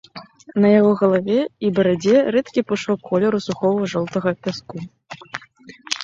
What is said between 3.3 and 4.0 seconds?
сухога